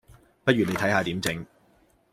[0.43, 1.45] 不如你睇下點整